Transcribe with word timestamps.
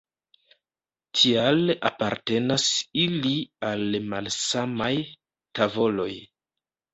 Tial 1.17 1.73
apartenas 1.89 2.65
ili 3.01 3.35
al 3.69 3.99
malsamaj 4.15 4.89
tavoloj. 5.61 6.11